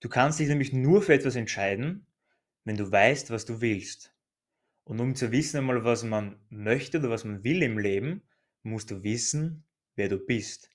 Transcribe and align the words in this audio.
Du 0.00 0.08
kannst 0.08 0.38
dich 0.38 0.48
nämlich 0.48 0.72
nur 0.72 1.02
für 1.02 1.14
etwas 1.14 1.36
entscheiden, 1.36 2.06
wenn 2.64 2.76
du 2.76 2.90
weißt, 2.90 3.30
was 3.30 3.44
du 3.44 3.60
willst. 3.60 4.14
Und 4.84 5.00
um 5.00 5.14
zu 5.14 5.32
wissen 5.32 5.58
einmal, 5.58 5.84
was 5.84 6.04
man 6.04 6.36
möchte 6.50 6.98
oder 6.98 7.10
was 7.10 7.24
man 7.24 7.44
will 7.44 7.62
im 7.62 7.78
Leben, 7.78 8.22
musst 8.62 8.90
du 8.90 9.02
wissen, 9.02 9.64
wer 9.96 10.08
du 10.08 10.18
bist. 10.18 10.70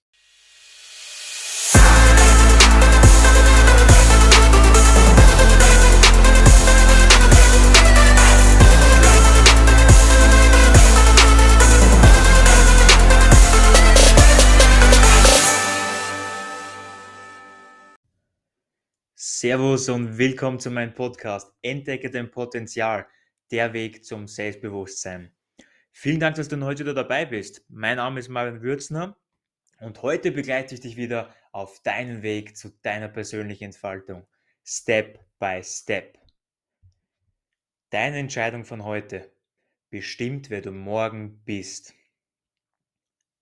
Servus 19.43 19.89
und 19.89 20.17
willkommen 20.17 20.57
zu 20.57 20.71
meinem 20.71 20.93
Podcast 20.93 21.51
Entdecke 21.61 22.09
dein 22.09 22.31
Potenzial, 22.31 23.05
der 23.51 23.73
Weg 23.73 24.05
zum 24.05 24.25
Selbstbewusstsein. 24.25 25.35
Vielen 25.91 26.21
Dank, 26.21 26.37
dass 26.37 26.47
du 26.47 26.57
heute 26.63 26.85
wieder 26.85 26.93
dabei 26.93 27.25
bist. 27.25 27.65
Mein 27.67 27.97
Name 27.97 28.21
ist 28.21 28.29
Marvin 28.29 28.61
Würzner 28.61 29.17
und 29.81 30.01
heute 30.01 30.31
begleite 30.31 30.75
ich 30.75 30.79
dich 30.79 30.95
wieder 30.95 31.35
auf 31.51 31.81
deinen 31.81 32.21
Weg 32.21 32.55
zu 32.55 32.69
deiner 32.83 33.09
persönlichen 33.09 33.65
Entfaltung. 33.65 34.25
Step 34.63 35.19
by 35.39 35.59
Step. 35.61 36.17
Deine 37.89 38.19
Entscheidung 38.19 38.63
von 38.63 38.85
heute 38.85 39.29
bestimmt, 39.89 40.51
wer 40.51 40.61
du 40.61 40.71
morgen 40.71 41.43
bist. 41.43 41.93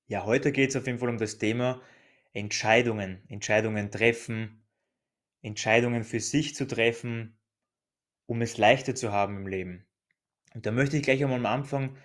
Ja, 0.07 0.25
heute 0.25 0.51
geht 0.51 0.71
es 0.71 0.75
auf 0.75 0.87
jeden 0.87 0.97
Fall 0.97 1.09
um 1.09 1.19
das 1.19 1.37
Thema 1.37 1.79
Entscheidungen, 2.33 3.21
Entscheidungen 3.27 3.91
treffen, 3.91 4.60
Entscheidungen 5.41 6.03
für 6.03 6.19
sich 6.19 6.55
zu 6.55 6.67
treffen, 6.67 7.37
um 8.25 8.41
es 8.41 8.57
leichter 8.57 8.95
zu 8.95 9.11
haben 9.11 9.37
im 9.37 9.47
Leben. 9.47 9.87
Und 10.53 10.65
da 10.65 10.71
möchte 10.71 10.97
ich 10.97 11.03
gleich 11.03 11.23
einmal 11.23 11.39
am 11.39 11.45
Anfang 11.45 11.97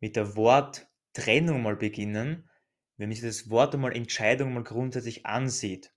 mit 0.00 0.16
der 0.16 0.36
Worttrennung 0.36 1.62
mal 1.62 1.76
beginnen. 1.76 2.48
Wenn 2.96 3.08
man 3.08 3.16
sich 3.16 3.24
das 3.24 3.50
Wort 3.50 3.74
einmal 3.74 3.94
Entscheidung 3.94 4.54
mal 4.54 4.64
grundsätzlich 4.64 5.26
ansieht, 5.26 5.92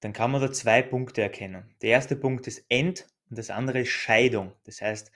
dann 0.00 0.12
kann 0.12 0.30
man 0.30 0.40
da 0.40 0.52
zwei 0.52 0.82
Punkte 0.82 1.22
erkennen. 1.22 1.74
Der 1.82 1.90
erste 1.90 2.16
Punkt 2.16 2.46
ist 2.46 2.64
End 2.68 3.06
und 3.28 3.38
das 3.38 3.50
andere 3.50 3.80
ist 3.80 3.90
Scheidung. 3.90 4.52
Das 4.64 4.80
heißt, 4.80 5.10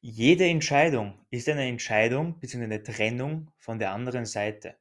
jede 0.00 0.46
Entscheidung 0.46 1.24
ist 1.30 1.48
eine 1.48 1.66
Entscheidung 1.66 2.38
bzw. 2.40 2.64
eine 2.64 2.82
Trennung 2.82 3.50
von 3.58 3.78
der 3.78 3.92
anderen 3.92 4.26
Seite. 4.26 4.76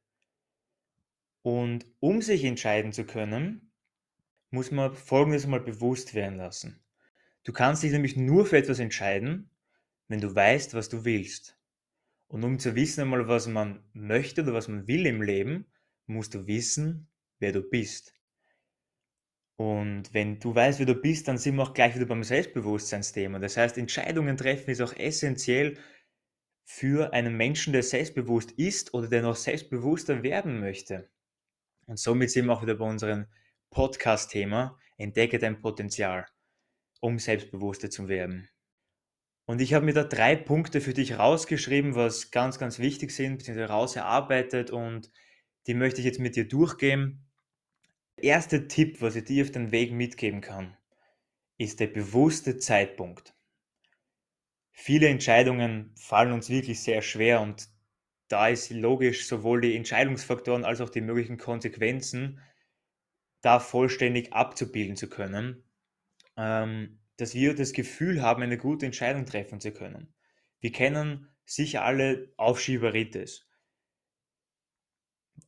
Und 1.43 1.85
um 1.99 2.21
sich 2.21 2.43
entscheiden 2.43 2.91
zu 2.91 3.05
können, 3.05 3.70
muss 4.51 4.69
man 4.69 4.93
Folgendes 4.93 5.47
mal 5.47 5.61
bewusst 5.61 6.13
werden 6.13 6.37
lassen. 6.37 6.79
Du 7.43 7.53
kannst 7.53 7.81
dich 7.81 7.91
nämlich 7.91 8.15
nur 8.15 8.45
für 8.45 8.57
etwas 8.57 8.79
entscheiden, 8.79 9.49
wenn 10.07 10.21
du 10.21 10.35
weißt, 10.35 10.73
was 10.73 10.89
du 10.89 11.05
willst. 11.05 11.57
Und 12.27 12.43
um 12.43 12.59
zu 12.59 12.75
wissen 12.75 13.01
einmal, 13.01 13.27
was 13.27 13.47
man 13.47 13.83
möchte 13.93 14.43
oder 14.43 14.53
was 14.53 14.67
man 14.67 14.87
will 14.87 15.05
im 15.05 15.21
Leben, 15.21 15.65
musst 16.05 16.33
du 16.33 16.45
wissen, 16.47 17.09
wer 17.39 17.51
du 17.51 17.61
bist. 17.61 18.13
Und 19.55 20.13
wenn 20.13 20.39
du 20.39 20.53
weißt, 20.53 20.79
wer 20.79 20.85
du 20.85 20.95
bist, 20.95 21.27
dann 21.27 21.37
sind 21.37 21.55
wir 21.55 21.63
auch 21.63 21.73
gleich 21.73 21.95
wieder 21.95 22.05
beim 22.05 22.23
Selbstbewusstseinsthema. 22.23 23.39
Das 23.39 23.57
heißt, 23.57 23.77
Entscheidungen 23.77 24.37
treffen 24.37 24.69
ist 24.69 24.81
auch 24.81 24.95
essentiell 24.95 25.77
für 26.63 27.13
einen 27.13 27.37
Menschen, 27.37 27.73
der 27.73 27.83
selbstbewusst 27.83 28.51
ist 28.53 28.93
oder 28.93 29.07
der 29.07 29.21
noch 29.21 29.35
selbstbewusster 29.35 30.23
werden 30.23 30.59
möchte. 30.59 31.09
Und 31.85 31.99
somit 31.99 32.31
sind 32.31 32.45
wir 32.45 32.53
auch 32.53 32.61
wieder 32.63 32.75
bei 32.75 32.85
unseren 32.85 33.27
Podcast-Thema 33.71 34.77
Entdecke 34.97 35.39
dein 35.39 35.61
Potenzial, 35.61 36.27
um 36.99 37.17
selbstbewusster 37.17 37.89
zu 37.89 38.07
werden. 38.09 38.49
Und 39.45 39.61
ich 39.61 39.73
habe 39.73 39.85
mir 39.85 39.93
da 39.93 40.03
drei 40.03 40.35
Punkte 40.35 40.81
für 40.81 40.93
dich 40.93 41.17
rausgeschrieben, 41.17 41.95
was 41.95 42.31
ganz, 42.31 42.59
ganz 42.59 42.79
wichtig 42.79 43.11
sind, 43.11 43.37
beziehungsweise 43.37 43.69
rauserarbeitet 43.69 44.71
und 44.71 45.09
die 45.67 45.73
möchte 45.73 46.01
ich 46.01 46.05
jetzt 46.05 46.19
mit 46.19 46.35
dir 46.35 46.47
durchgehen. 46.47 47.25
Der 48.17 48.25
erste 48.25 48.67
Tipp, 48.67 49.01
was 49.01 49.15
ich 49.15 49.23
dir 49.23 49.43
auf 49.45 49.51
den 49.51 49.71
Weg 49.71 49.93
mitgeben 49.93 50.41
kann, 50.41 50.77
ist 51.57 51.79
der 51.79 51.87
bewusste 51.87 52.57
Zeitpunkt. 52.57 53.33
Viele 54.71 55.07
Entscheidungen 55.07 55.95
fallen 55.95 56.33
uns 56.33 56.49
wirklich 56.49 56.81
sehr 56.81 57.01
schwer 57.01 57.41
und 57.41 57.69
da 58.27 58.47
ist 58.47 58.69
logisch 58.69 59.27
sowohl 59.27 59.61
die 59.61 59.75
Entscheidungsfaktoren 59.75 60.65
als 60.65 60.81
auch 60.81 60.89
die 60.89 61.01
möglichen 61.01 61.37
Konsequenzen 61.37 62.39
da 63.41 63.59
vollständig 63.59 64.33
abzubilden 64.33 64.95
zu 64.95 65.09
können, 65.09 65.63
ähm, 66.37 66.99
dass 67.17 67.35
wir 67.35 67.55
das 67.55 67.73
Gefühl 67.73 68.21
haben, 68.21 68.41
eine 68.41 68.57
gute 68.57 68.85
Entscheidung 68.85 69.25
treffen 69.25 69.59
zu 69.59 69.71
können. 69.71 70.13
Wir 70.59 70.71
kennen 70.71 71.27
sicher 71.45 71.83
alle 71.83 72.33
Aufschieberitis. 72.37 73.47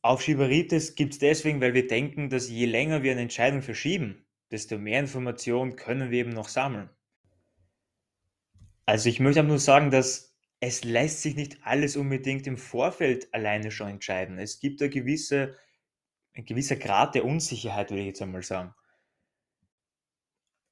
Aufschieberitis 0.02 0.96
gibt 0.96 1.14
es 1.14 1.18
deswegen, 1.18 1.60
weil 1.60 1.74
wir 1.74 1.86
denken, 1.86 2.28
dass 2.28 2.50
je 2.50 2.66
länger 2.66 3.02
wir 3.02 3.12
eine 3.12 3.22
Entscheidung 3.22 3.62
verschieben, 3.62 4.26
desto 4.50 4.76
mehr 4.76 5.00
Informationen 5.00 5.76
können 5.76 6.10
wir 6.10 6.18
eben 6.18 6.32
noch 6.32 6.48
sammeln. 6.48 6.90
Also 8.86 9.08
ich 9.08 9.18
möchte 9.18 9.40
aber 9.40 9.48
nur 9.48 9.58
sagen, 9.58 9.90
dass 9.90 10.34
es 10.60 10.84
lässt 10.84 11.22
sich 11.22 11.36
nicht 11.36 11.58
alles 11.62 11.96
unbedingt 11.96 12.46
im 12.46 12.56
Vorfeld 12.56 13.32
alleine 13.32 13.70
schon 13.70 13.88
entscheiden. 13.88 14.38
Es 14.38 14.60
gibt 14.60 14.80
da 14.80 14.88
gewisse 14.88 15.56
ein 16.34 16.44
gewisser 16.44 16.76
Grad 16.76 17.14
der 17.14 17.24
Unsicherheit, 17.24 17.90
würde 17.90 18.02
ich 18.02 18.08
jetzt 18.08 18.22
einmal 18.22 18.42
sagen. 18.42 18.74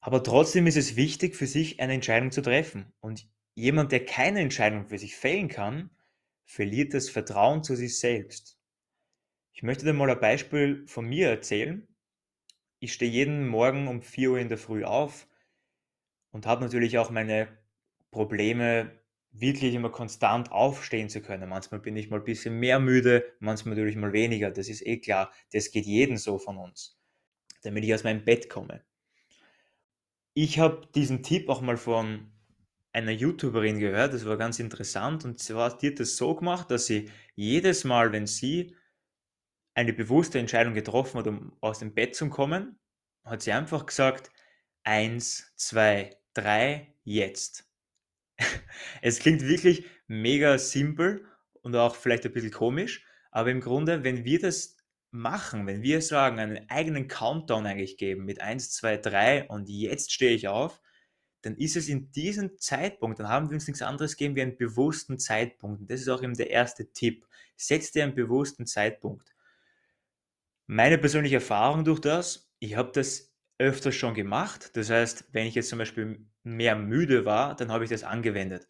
Aber 0.01 0.23
trotzdem 0.23 0.67
ist 0.67 0.77
es 0.77 0.97
wichtig, 0.97 1.37
für 1.37 1.47
sich 1.47 1.81
eine 1.81 1.95
Entscheidung 1.95 2.33
zu 2.33 2.43
treffen. 2.43 2.93
Und 3.01 3.29
jemand, 3.55 3.93
der 3.93 4.05
keine 4.05 4.41
Entscheidung 4.41 4.89
für 4.89 4.99
sich 4.99 5.17
fällen 5.17 5.49
kann, 5.49 5.91
verliert 6.45 6.93
das 6.93 7.09
Vertrauen 7.09 7.63
zu 7.63 7.77
sich 7.77 7.99
selbst. 7.99 8.59
Ich 9.53 9.63
möchte 9.63 9.85
dir 9.85 9.93
mal 9.93 10.11
ein 10.11 10.19
Beispiel 10.19 10.85
von 10.89 11.07
mir 11.07 11.29
erzählen. 11.29 11.87
Ich 12.81 12.93
stehe 12.93 13.11
jeden 13.11 13.47
Morgen 13.47 13.87
um 13.87 14.03
4 14.03 14.33
Uhr 14.33 14.39
in 14.39 14.49
der 14.49 14.59
Früh 14.59 14.83
auf 14.85 15.29
und 16.33 16.47
habe 16.47 16.63
natürlich 16.63 16.99
auch 16.99 17.11
meine 17.11 17.47
Probleme 18.11 19.02
wirklich 19.33 19.75
immer 19.75 19.91
konstant 19.91 20.53
aufstehen 20.53 21.09
zu 21.09 21.23
können. 21.23 21.49
Manchmal 21.49 21.81
bin 21.81 21.97
ich 21.97 22.11
mal 22.11 22.19
ein 22.19 22.25
bisschen 22.25 22.59
mehr 22.59 22.79
müde, 22.79 23.25
manchmal 23.41 23.75
natürlich 23.75 23.97
mal 23.97 24.13
weniger. 24.13 24.51
Das 24.51 24.69
ist 24.69 24.87
eh 24.87 24.99
klar. 24.99 25.33
Das 25.53 25.71
geht 25.71 25.87
jeden 25.87 26.19
so 26.19 26.39
von 26.39 26.59
uns, 26.59 26.99
damit 27.63 27.85
ich 27.85 27.95
aus 27.95 28.05
meinem 28.05 28.25
Bett 28.25 28.51
komme. 28.51 28.85
Ich 30.35 30.59
habe 30.59 30.89
diesen 30.95 31.23
Tipp 31.23 31.49
auch 31.49 31.61
mal 31.61 31.77
von 31.77 32.33
einer 32.93 33.13
YouTuberin 33.13 33.79
gehört, 33.79 34.13
das 34.13 34.27
war 34.27 34.37
ganz 34.37 34.59
interessant 34.59 35.25
und 35.25 35.39
zwar 35.39 35.73
hat 35.73 35.99
das 35.99 36.17
so 36.17 36.35
gemacht, 36.35 36.71
dass 36.71 36.87
sie 36.87 37.11
jedes 37.35 37.85
Mal, 37.85 38.13
wenn 38.13 38.27
sie 38.27 38.77
eine 39.75 39.95
bewusste 39.95 40.39
Entscheidung 40.39 40.75
getroffen 40.75 41.19
hat, 41.19 41.27
um 41.27 41.57
aus 41.61 41.79
dem 41.79 41.95
Bett 41.95 42.15
zu 42.15 42.29
kommen, 42.29 42.79
hat 43.25 43.43
sie 43.43 43.53
einfach 43.53 43.87
gesagt, 43.87 44.31
eins, 44.85 45.53
zwei, 45.57 46.11
drei, 46.35 46.95
jetzt. 47.05 47.72
Es 49.03 49.19
klingt 49.19 49.43
wirklich 49.43 49.85
mega 50.07 50.59
simpel 50.59 51.25
und 51.63 51.75
auch 51.77 51.97
vielleicht 51.97 52.25
ein 52.25 52.33
bisschen 52.33 52.51
komisch, 52.53 53.05
aber 53.31 53.51
im 53.51 53.61
Grunde, 53.61 54.05
wenn 54.05 54.25
wir 54.25 54.41
das 54.41 54.77
machen, 55.11 55.67
wenn 55.67 55.83
wir 55.83 56.01
sagen, 56.03 56.39
einen 56.39 56.69
eigenen 56.71 57.09
Countdown 57.09 57.67
eigentlich 57.67 57.97
geben 57.97 58.25
mit 58.25 58.41
1, 58.41 58.73
2, 58.73 58.97
3 58.99 59.49
und 59.49 59.69
jetzt 59.69 60.13
stehe 60.13 60.35
ich 60.35 60.49
auf, 60.49 60.81
dann 61.43 61.57
ist 61.57 61.77
es 61.77 61.89
in 61.89 62.11
diesem 62.13 62.57
Zeitpunkt, 62.59 63.19
dann 63.19 63.29
haben 63.29 63.51
wir 63.51 63.55
uns 63.55 63.67
nichts 63.67 63.83
anderes 63.83 64.17
gegeben 64.17 64.37
wie 64.37 64.43
einen 64.43 64.57
bewussten 64.57 65.19
Zeitpunkt. 65.19 65.81
Und 65.81 65.91
das 65.91 66.01
ist 66.01 66.09
auch 66.09 66.23
eben 66.23 66.35
der 66.35 66.51
erste 66.51 66.93
Tipp. 66.93 67.27
Setz 67.57 67.91
dir 67.91 68.05
einen 68.05 68.15
bewussten 68.15 68.65
Zeitpunkt. 68.65 69.35
Meine 70.67 70.99
persönliche 70.99 71.37
Erfahrung 71.37 71.85
durch 71.85 72.01
das, 72.01 72.49
ich 72.61 72.77
habe 72.77 72.93
das 72.93 73.32
öfters 73.59 73.95
schon 73.95 74.15
gemacht. 74.15 74.77
Das 74.77 74.91
heißt, 74.91 75.27
wenn 75.33 75.47
ich 75.47 75.55
jetzt 75.55 75.69
zum 75.69 75.79
Beispiel 75.79 76.27
mehr 76.43 76.77
müde 76.77 77.25
war, 77.25 77.55
dann 77.55 77.71
habe 77.71 77.85
ich 77.85 77.91
das 77.91 78.05
angewendet. 78.05 78.67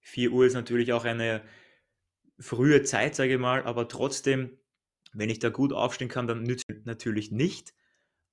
4 0.00 0.32
Uhr 0.32 0.46
ist 0.46 0.54
natürlich 0.54 0.92
auch 0.92 1.04
eine 1.04 1.42
frühe 2.38 2.82
Zeit, 2.82 3.14
sage 3.14 3.34
ich 3.34 3.38
mal, 3.38 3.64
aber 3.64 3.88
trotzdem, 3.88 4.58
wenn 5.12 5.30
ich 5.30 5.38
da 5.38 5.48
gut 5.48 5.72
aufstehen 5.72 6.08
kann, 6.08 6.26
dann 6.26 6.42
nützt 6.42 6.64
es 6.68 6.84
natürlich 6.84 7.30
nicht. 7.30 7.74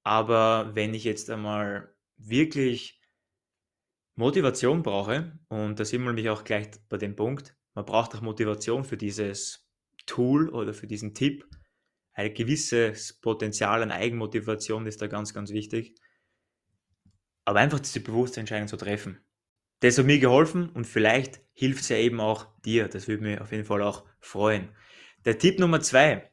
Aber 0.04 0.72
wenn 0.74 0.94
ich 0.94 1.04
jetzt 1.04 1.30
einmal 1.30 1.94
wirklich 2.18 3.00
Motivation 4.16 4.84
brauche, 4.84 5.40
und 5.50 5.80
da 5.80 5.86
sind 5.86 6.02
wir 6.02 6.08
nämlich 6.08 6.30
auch 6.30 6.44
gleich 6.44 6.70
bei 6.90 6.98
dem 6.98 7.16
Punkt, 7.16 7.56
man 7.74 7.86
braucht 7.86 8.16
auch 8.16 8.22
Motivation 8.22 8.84
für 8.84 8.98
dieses 8.98 9.70
Tool 10.06 10.50
oder 10.50 10.74
für 10.74 10.88
diesen 10.88 11.14
Tipp, 11.14 11.46
ein 12.22 12.34
gewisses 12.34 13.14
Potenzial 13.14 13.82
an 13.82 13.92
Eigenmotivation 13.92 14.86
ist 14.86 15.02
da 15.02 15.08
ganz, 15.08 15.34
ganz 15.34 15.52
wichtig. 15.52 15.96
Aber 17.46 17.60
einfach 17.60 17.80
diese 17.80 18.00
bewusste 18.00 18.40
Entscheidung 18.40 18.68
zu 18.68 18.78
treffen. 18.78 19.20
Das 19.80 19.98
hat 19.98 20.06
mir 20.06 20.20
geholfen 20.20 20.70
und 20.70 20.86
vielleicht 20.86 21.42
hilft 21.54 21.82
es 21.82 21.90
ja 21.90 21.98
eben 21.98 22.20
auch 22.20 22.48
dir. 22.62 22.88
Das 22.88 23.08
würde 23.08 23.24
mich 23.24 23.42
auf 23.42 23.52
jeden 23.52 23.66
Fall 23.66 23.82
auch 23.82 24.06
freuen. 24.20 24.70
Der 25.26 25.40
Tipp 25.40 25.60
Nummer 25.60 25.82
zwei. 25.82 26.32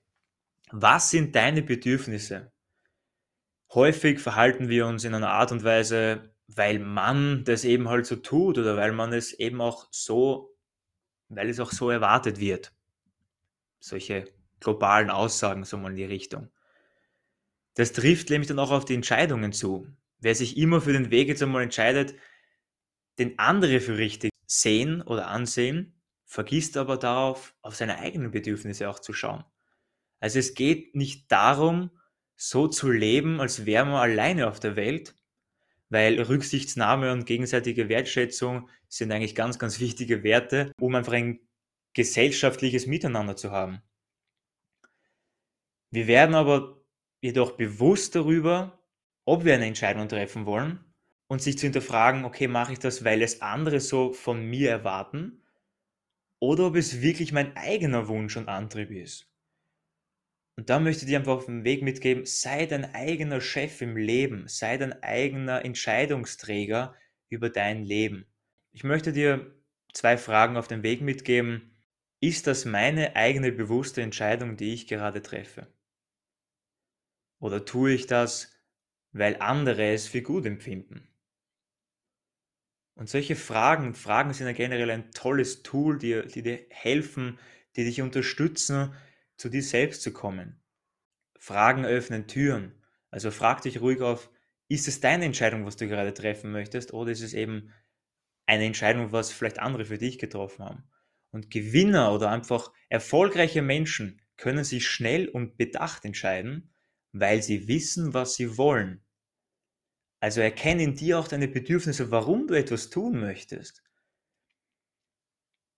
Was 0.70 1.10
sind 1.10 1.34
deine 1.34 1.62
Bedürfnisse? 1.62 2.52
Häufig 3.72 4.20
verhalten 4.20 4.68
wir 4.68 4.86
uns 4.86 5.04
in 5.04 5.14
einer 5.14 5.30
Art 5.30 5.50
und 5.50 5.64
Weise, 5.64 6.34
weil 6.46 6.78
man 6.78 7.44
das 7.44 7.64
eben 7.64 7.88
halt 7.88 8.04
so 8.04 8.16
tut 8.16 8.58
oder 8.58 8.76
weil 8.76 8.92
man 8.92 9.14
es 9.14 9.32
eben 9.32 9.62
auch 9.62 9.88
so, 9.90 10.54
weil 11.28 11.48
es 11.48 11.60
auch 11.60 11.72
so 11.72 11.88
erwartet 11.88 12.38
wird. 12.38 12.74
Solche 13.80 14.26
globalen 14.60 15.10
Aussagen, 15.10 15.64
so 15.64 15.76
mal 15.76 15.90
in 15.90 15.96
die 15.96 16.04
Richtung. 16.04 16.50
Das 17.74 17.92
trifft 17.92 18.30
nämlich 18.30 18.48
dann 18.48 18.58
auch 18.58 18.70
auf 18.70 18.84
die 18.84 18.94
Entscheidungen 18.94 19.52
zu. 19.52 19.86
Wer 20.20 20.34
sich 20.34 20.56
immer 20.56 20.80
für 20.80 20.92
den 20.92 21.10
Weg 21.10 21.28
jetzt 21.28 21.42
einmal 21.42 21.62
entscheidet, 21.62 22.14
den 23.18 23.38
andere 23.38 23.80
für 23.80 23.98
richtig 23.98 24.30
sehen 24.46 25.02
oder 25.02 25.28
ansehen, 25.28 26.00
vergisst 26.24 26.76
aber 26.76 26.96
darauf, 26.96 27.54
auf 27.62 27.76
seine 27.76 27.98
eigenen 27.98 28.30
Bedürfnisse 28.30 28.88
auch 28.88 28.98
zu 28.98 29.12
schauen. 29.12 29.44
Also 30.20 30.38
es 30.38 30.54
geht 30.54 30.94
nicht 30.94 31.30
darum, 31.30 31.90
so 32.36 32.68
zu 32.68 32.90
leben, 32.90 33.40
als 33.40 33.66
wäre 33.66 33.84
man 33.84 33.94
alleine 33.94 34.48
auf 34.48 34.60
der 34.60 34.76
Welt, 34.76 35.14
weil 35.88 36.20
Rücksichtsnahme 36.20 37.12
und 37.12 37.26
gegenseitige 37.26 37.88
Wertschätzung 37.88 38.68
sind 38.88 39.10
eigentlich 39.12 39.34
ganz, 39.34 39.58
ganz 39.58 39.80
wichtige 39.80 40.22
Werte, 40.22 40.72
um 40.80 40.94
einfach 40.94 41.12
ein 41.12 41.40
gesellschaftliches 41.94 42.86
Miteinander 42.86 43.36
zu 43.36 43.50
haben. 43.50 43.82
Wir 45.90 46.06
werden 46.06 46.34
aber 46.34 46.82
jedoch 47.20 47.52
bewusst 47.52 48.14
darüber, 48.14 48.78
ob 49.24 49.44
wir 49.44 49.54
eine 49.54 49.66
Entscheidung 49.66 50.08
treffen 50.08 50.46
wollen 50.46 50.84
und 51.28 51.42
sich 51.42 51.58
zu 51.58 51.66
hinterfragen, 51.66 52.24
okay, 52.24 52.48
mache 52.48 52.72
ich 52.72 52.78
das, 52.78 53.04
weil 53.04 53.22
es 53.22 53.42
andere 53.42 53.80
so 53.80 54.12
von 54.12 54.44
mir 54.44 54.70
erwarten 54.70 55.42
oder 56.40 56.66
ob 56.66 56.76
es 56.76 57.02
wirklich 57.02 57.32
mein 57.32 57.56
eigener 57.56 58.08
Wunsch 58.08 58.36
und 58.36 58.48
Antrieb 58.48 58.90
ist. 58.90 59.30
Und 60.56 60.70
da 60.70 60.80
möchte 60.80 61.04
ich 61.04 61.08
dir 61.08 61.18
einfach 61.18 61.36
auf 61.36 61.46
den 61.46 61.64
Weg 61.64 61.82
mitgeben, 61.82 62.26
sei 62.26 62.66
dein 62.66 62.92
eigener 62.94 63.40
Chef 63.40 63.80
im 63.80 63.96
Leben, 63.96 64.48
sei 64.48 64.76
dein 64.76 65.02
eigener 65.02 65.64
Entscheidungsträger 65.64 66.96
über 67.28 67.48
dein 67.48 67.84
Leben. 67.84 68.26
Ich 68.72 68.82
möchte 68.82 69.12
dir 69.12 69.54
zwei 69.92 70.16
Fragen 70.16 70.56
auf 70.56 70.66
den 70.66 70.82
Weg 70.82 71.00
mitgeben. 71.00 71.76
Ist 72.20 72.46
das 72.48 72.64
meine 72.64 73.14
eigene 73.14 73.52
bewusste 73.52 74.02
Entscheidung, 74.02 74.56
die 74.56 74.74
ich 74.74 74.88
gerade 74.88 75.22
treffe? 75.22 75.68
Oder 77.38 77.64
tue 77.64 77.92
ich 77.92 78.06
das, 78.06 78.52
weil 79.12 79.36
andere 79.40 79.92
es 79.92 80.08
für 80.08 80.22
gut 80.22 80.46
empfinden? 80.46 81.08
Und 82.94 83.08
solche 83.08 83.36
Fragen, 83.36 83.94
Fragen 83.94 84.32
sind 84.32 84.48
ja 84.48 84.52
generell 84.52 84.90
ein 84.90 85.12
tolles 85.12 85.62
Tool, 85.62 85.98
die, 85.98 86.20
die 86.26 86.42
dir 86.42 86.66
helfen, 86.70 87.38
die 87.76 87.84
dich 87.84 88.02
unterstützen, 88.02 88.92
zu 89.36 89.48
dir 89.48 89.62
selbst 89.62 90.02
zu 90.02 90.12
kommen. 90.12 90.60
Fragen 91.38 91.84
öffnen 91.84 92.26
Türen. 92.26 92.74
Also 93.10 93.30
frag 93.30 93.62
dich 93.62 93.80
ruhig 93.80 94.00
auf, 94.00 94.30
ist 94.68 94.88
es 94.88 95.00
deine 95.00 95.24
Entscheidung, 95.24 95.64
was 95.64 95.76
du 95.76 95.86
gerade 95.86 96.12
treffen 96.12 96.50
möchtest, 96.50 96.92
oder 96.92 97.12
ist 97.12 97.22
es 97.22 97.34
eben 97.34 97.72
eine 98.46 98.64
Entscheidung, 98.64 99.12
was 99.12 99.30
vielleicht 99.30 99.60
andere 99.60 99.84
für 99.84 99.98
dich 99.98 100.18
getroffen 100.18 100.64
haben? 100.64 100.90
Und 101.30 101.50
Gewinner 101.50 102.12
oder 102.12 102.30
einfach 102.30 102.72
erfolgreiche 102.88 103.62
Menschen 103.62 104.20
können 104.36 104.64
sich 104.64 104.88
schnell 104.88 105.28
und 105.28 105.56
bedacht 105.56 106.04
entscheiden, 106.04 106.74
weil 107.12 107.42
sie 107.42 107.68
wissen, 107.68 108.14
was 108.14 108.34
sie 108.34 108.56
wollen. 108.56 109.04
Also 110.20 110.40
erkenne 110.40 110.82
in 110.82 110.94
dir 110.94 111.18
auch 111.18 111.28
deine 111.28 111.48
Bedürfnisse, 111.48 112.10
warum 112.10 112.46
du 112.46 112.54
etwas 112.54 112.90
tun 112.90 113.20
möchtest. 113.20 113.82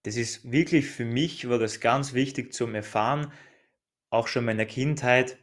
Das 0.02 0.16
ist 0.16 0.50
wirklich 0.50 0.86
für 0.86 1.04
mich, 1.04 1.48
war 1.48 1.58
das 1.58 1.80
ganz 1.80 2.14
wichtig 2.14 2.54
zum 2.54 2.74
Erfahren, 2.74 3.32
auch 4.08 4.28
schon 4.28 4.42
in 4.42 4.46
meiner 4.46 4.66
Kindheit, 4.66 5.38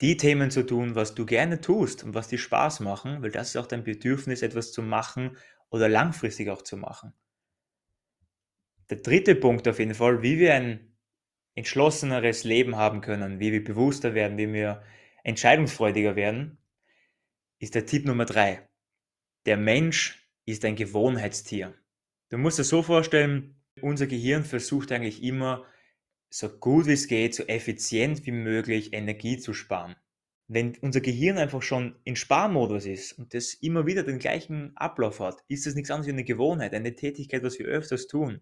die 0.00 0.16
Themen 0.16 0.50
zu 0.50 0.64
tun, 0.64 0.94
was 0.94 1.14
du 1.14 1.26
gerne 1.26 1.60
tust 1.60 2.04
und 2.04 2.14
was 2.14 2.28
dir 2.28 2.38
Spaß 2.38 2.80
machen, 2.80 3.22
weil 3.22 3.30
das 3.30 3.50
ist 3.50 3.56
auch 3.56 3.66
dein 3.66 3.84
Bedürfnis, 3.84 4.42
etwas 4.42 4.72
zu 4.72 4.82
machen 4.82 5.36
oder 5.68 5.88
langfristig 5.88 6.50
auch 6.50 6.62
zu 6.62 6.76
machen. 6.76 7.12
Der 8.90 8.98
dritte 8.98 9.34
Punkt 9.34 9.68
auf 9.68 9.78
jeden 9.78 9.94
Fall, 9.94 10.22
wie 10.22 10.38
wir 10.38 10.54
ein 10.54 10.93
entschlosseneres 11.54 12.44
Leben 12.44 12.76
haben 12.76 13.00
können, 13.00 13.40
wie 13.40 13.52
wir 13.52 13.62
bewusster 13.62 14.14
werden, 14.14 14.38
wie 14.38 14.52
wir 14.52 14.82
entscheidungsfreudiger 15.22 16.16
werden, 16.16 16.58
ist 17.58 17.74
der 17.74 17.86
Tipp 17.86 18.04
Nummer 18.04 18.24
drei. 18.24 18.68
Der 19.46 19.56
Mensch 19.56 20.28
ist 20.46 20.64
ein 20.64 20.76
Gewohnheitstier. 20.76 21.74
Du 22.30 22.38
musst 22.38 22.58
dir 22.58 22.64
so 22.64 22.82
vorstellen, 22.82 23.56
unser 23.80 24.06
Gehirn 24.06 24.44
versucht 24.44 24.92
eigentlich 24.92 25.22
immer, 25.22 25.64
so 26.30 26.48
gut 26.48 26.86
wie 26.86 26.92
es 26.92 27.06
geht, 27.06 27.34
so 27.34 27.44
effizient 27.44 28.26
wie 28.26 28.32
möglich 28.32 28.92
Energie 28.92 29.38
zu 29.38 29.54
sparen. 29.54 29.94
Wenn 30.48 30.76
unser 30.80 31.00
Gehirn 31.00 31.38
einfach 31.38 31.62
schon 31.62 31.96
in 32.04 32.16
Sparmodus 32.16 32.86
ist 32.86 33.12
und 33.12 33.34
das 33.34 33.54
immer 33.54 33.86
wieder 33.86 34.02
den 34.02 34.18
gleichen 34.18 34.76
Ablauf 34.76 35.20
hat, 35.20 35.44
ist 35.48 35.64
das 35.64 35.74
nichts 35.74 35.90
anderes 35.90 36.08
wie 36.08 36.12
eine 36.12 36.24
Gewohnheit, 36.24 36.74
eine 36.74 36.94
Tätigkeit, 36.96 37.42
was 37.44 37.58
wir 37.58 37.66
öfters 37.66 38.08
tun. 38.08 38.40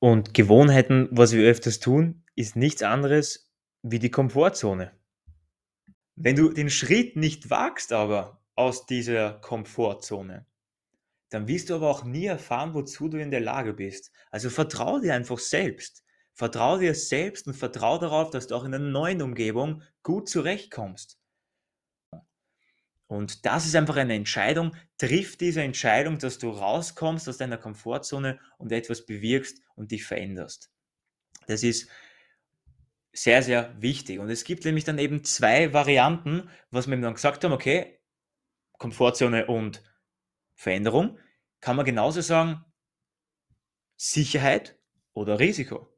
Und 0.00 0.32
Gewohnheiten, 0.32 1.08
was 1.10 1.32
wir 1.32 1.48
öfters 1.48 1.78
tun, 1.78 2.24
ist 2.34 2.56
nichts 2.56 2.82
anderes 2.82 3.52
wie 3.82 3.98
die 3.98 4.10
Komfortzone. 4.10 4.92
Wenn 6.16 6.36
du 6.36 6.50
den 6.52 6.70
Schritt 6.70 7.16
nicht 7.16 7.50
wagst 7.50 7.92
aber 7.92 8.42
aus 8.54 8.86
dieser 8.86 9.34
Komfortzone, 9.34 10.46
dann 11.28 11.46
wirst 11.48 11.70
du 11.70 11.74
aber 11.74 11.90
auch 11.90 12.04
nie 12.04 12.24
erfahren, 12.24 12.74
wozu 12.74 13.08
du 13.08 13.18
in 13.18 13.30
der 13.30 13.40
Lage 13.40 13.74
bist. 13.74 14.10
Also 14.30 14.48
vertraue 14.50 15.02
dir 15.02 15.14
einfach 15.14 15.38
selbst. 15.38 16.02
Vertraue 16.32 16.80
dir 16.80 16.94
selbst 16.94 17.46
und 17.46 17.54
vertraue 17.54 17.98
darauf, 17.98 18.30
dass 18.30 18.46
du 18.46 18.54
auch 18.54 18.64
in 18.64 18.74
einer 18.74 18.84
neuen 18.84 19.20
Umgebung 19.20 19.82
gut 20.02 20.30
zurechtkommst. 20.30 21.18
Und 23.06 23.44
das 23.44 23.66
ist 23.66 23.76
einfach 23.76 23.96
eine 23.96 24.14
Entscheidung. 24.14 24.74
Triff 25.00 25.38
diese 25.38 25.62
Entscheidung, 25.62 26.18
dass 26.18 26.36
du 26.36 26.50
rauskommst 26.50 27.26
aus 27.26 27.38
deiner 27.38 27.56
Komfortzone 27.56 28.38
und 28.58 28.70
etwas 28.70 29.06
bewirkst 29.06 29.62
und 29.74 29.92
dich 29.92 30.04
veränderst. 30.04 30.70
Das 31.46 31.62
ist 31.62 31.88
sehr, 33.10 33.42
sehr 33.42 33.74
wichtig. 33.80 34.18
Und 34.18 34.28
es 34.28 34.44
gibt 34.44 34.66
nämlich 34.66 34.84
dann 34.84 34.98
eben 34.98 35.24
zwei 35.24 35.72
Varianten, 35.72 36.50
was 36.70 36.86
wir 36.86 36.98
dann 36.98 37.14
gesagt 37.14 37.42
haben, 37.44 37.52
okay, 37.52 37.98
Komfortzone 38.72 39.46
und 39.46 39.82
Veränderung, 40.54 41.18
kann 41.62 41.76
man 41.76 41.86
genauso 41.86 42.20
sagen, 42.20 42.62
Sicherheit 43.96 44.78
oder 45.14 45.38
Risiko. 45.38 45.88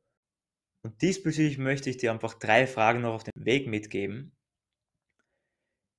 Und 0.83 1.03
diesbezüglich 1.03 1.59
möchte 1.59 1.91
ich 1.91 1.97
dir 1.97 2.13
einfach 2.13 2.35
drei 2.35 2.69
Fragen 2.69 3.01
noch 3.01 3.15
auf 3.15 3.25
den 3.25 3.45
Weg 3.45 3.67
mitgeben, 3.67 4.37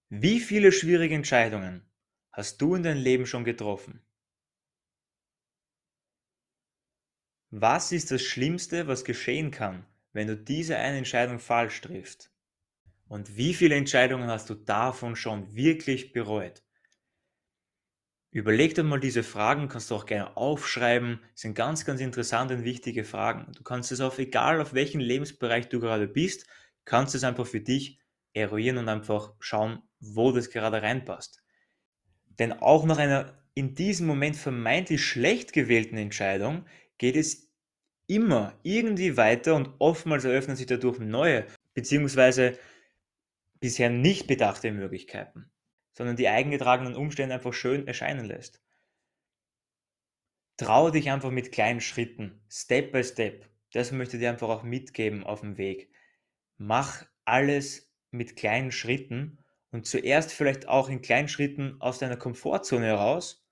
wie 0.07 0.39
viele 0.39 0.71
schwierige 0.71 1.15
Entscheidungen 1.15 1.92
hast 2.33 2.61
du 2.61 2.75
in 2.75 2.83
deinem 2.83 3.01
Leben 3.01 3.25
schon 3.25 3.45
getroffen? 3.45 4.01
Was 7.51 7.93
ist 7.93 8.11
das 8.11 8.21
Schlimmste, 8.21 8.85
was 8.87 9.05
geschehen 9.05 9.49
kann, 9.49 9.85
wenn 10.11 10.27
du 10.27 10.35
diese 10.35 10.75
eine 10.75 10.97
Entscheidung 10.97 11.39
falsch 11.39 11.79
triffst? 11.79 12.33
Und 13.07 13.37
wie 13.37 13.53
viele 13.53 13.75
Entscheidungen 13.75 14.29
hast 14.29 14.49
du 14.49 14.55
davon 14.55 15.15
schon 15.15 15.55
wirklich 15.55 16.13
bereut? 16.13 16.63
Überleg 18.31 18.75
dir 18.75 18.83
mal 18.83 18.99
diese 18.99 19.23
Fragen, 19.23 19.69
kannst 19.69 19.89
du 19.89 19.95
auch 19.95 20.05
gerne 20.05 20.35
aufschreiben, 20.35 21.21
sind 21.35 21.53
ganz, 21.55 21.85
ganz 21.85 22.01
interessante 22.01 22.55
und 22.55 22.65
wichtige 22.65 23.05
Fragen. 23.05 23.53
Du 23.53 23.63
kannst 23.63 23.93
es 23.93 24.01
auf, 24.01 24.19
egal 24.19 24.59
auf 24.59 24.73
welchen 24.73 24.99
Lebensbereich 24.99 25.69
du 25.69 25.79
gerade 25.79 26.09
bist, 26.09 26.45
kannst 26.83 27.15
es 27.15 27.23
einfach 27.23 27.47
für 27.47 27.61
dich 27.61 27.99
eruieren 28.33 28.77
und 28.77 28.89
einfach 28.89 29.33
schauen, 29.39 29.83
wo 30.01 30.33
das 30.33 30.49
gerade 30.49 30.81
reinpasst. 30.81 31.42
Denn 32.39 32.53
auch 32.53 32.85
nach 32.85 32.97
einer 32.97 33.33
in 33.53 33.75
diesem 33.75 34.07
Moment 34.07 34.35
vermeintlich 34.35 35.03
schlecht 35.03 35.53
gewählten 35.53 35.97
Entscheidung 35.97 36.65
geht 36.97 37.15
es 37.15 37.49
immer 38.07 38.57
irgendwie 38.63 39.17
weiter 39.17 39.55
und 39.55 39.69
oftmals 39.79 40.25
eröffnen 40.25 40.55
sich 40.55 40.65
dadurch 40.65 40.99
neue 40.99 41.45
beziehungsweise 41.73 42.57
bisher 43.59 43.89
nicht 43.89 44.27
bedachte 44.27 44.71
Möglichkeiten, 44.71 45.49
sondern 45.93 46.15
die 46.15 46.27
eingetragenen 46.27 46.95
Umstände 46.95 47.35
einfach 47.35 47.53
schön 47.53 47.87
erscheinen 47.87 48.25
lässt. 48.25 48.61
Traue 50.57 50.91
dich 50.91 51.09
einfach 51.09 51.31
mit 51.31 51.51
kleinen 51.51 51.81
Schritten, 51.81 52.41
Step 52.49 52.91
by 52.91 53.03
Step. 53.03 53.49
Das 53.71 53.91
möchte 53.91 54.17
ich 54.17 54.21
dir 54.21 54.29
einfach 54.29 54.49
auch 54.49 54.63
mitgeben 54.63 55.23
auf 55.23 55.41
dem 55.41 55.57
Weg. 55.57 55.89
Mach 56.57 57.05
alles 57.25 57.91
mit 58.11 58.35
kleinen 58.35 58.71
Schritten 58.71 59.42
und 59.73 59.87
zuerst 59.87 60.31
vielleicht 60.31 60.67
auch 60.67 60.87
in 60.87 61.01
kleinen 61.01 61.27
Schritten 61.27 61.81
aus 61.81 61.97
deiner 61.97 62.15
Komfortzone 62.15 62.85
heraus, 62.85 63.43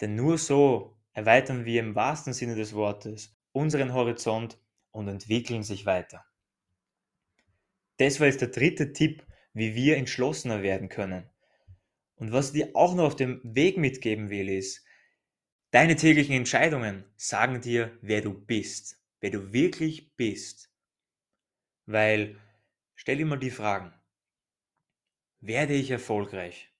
denn 0.00 0.16
nur 0.16 0.36
so 0.36 0.98
erweitern 1.12 1.64
wir 1.64 1.80
im 1.80 1.94
wahrsten 1.94 2.32
Sinne 2.32 2.56
des 2.56 2.74
Wortes 2.74 3.38
unseren 3.52 3.94
Horizont 3.94 4.58
und 4.90 5.06
entwickeln 5.06 5.62
sich 5.62 5.86
weiter. 5.86 6.26
Das 7.98 8.18
war 8.18 8.26
jetzt 8.26 8.40
der 8.40 8.48
dritte 8.48 8.92
Tipp, 8.92 9.24
wie 9.52 9.76
wir 9.76 9.96
entschlossener 9.96 10.62
werden 10.62 10.88
können. 10.88 11.30
Und 12.16 12.32
was 12.32 12.48
ich 12.48 12.64
dir 12.64 12.74
auch 12.74 12.96
noch 12.96 13.04
auf 13.04 13.16
dem 13.16 13.40
Weg 13.44 13.76
mitgeben 13.76 14.30
will, 14.30 14.48
ist, 14.48 14.84
deine 15.70 15.94
täglichen 15.94 16.34
Entscheidungen 16.34 17.04
sagen 17.16 17.60
dir, 17.60 17.96
wer 18.02 18.22
du 18.22 18.34
bist, 18.34 19.00
wer 19.20 19.30
du 19.30 19.52
wirklich 19.52 20.16
bist. 20.16 20.68
Weil, 21.86 22.40
stell 22.96 23.18
dir 23.18 23.26
mal 23.26 23.38
die 23.38 23.50
Fragen, 23.50 23.92
werde 25.46 25.74
ich 25.74 25.90
erfolgreich? 25.90 26.70